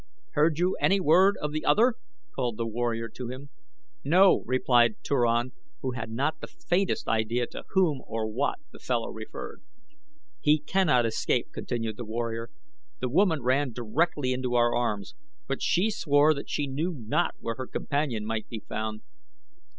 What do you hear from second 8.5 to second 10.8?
the fellow referred. "He